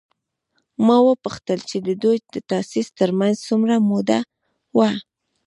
ما 0.85 0.97
وپوښتل 1.07 1.59
چې 1.69 1.77
د 1.87 1.89
دوی 2.03 2.17
د 2.33 2.35
تاسیس 2.51 2.87
تر 2.99 3.09
منځ 3.19 3.35
څومره 3.47 3.75
موده 3.89 4.19
وه؟ 4.77 4.89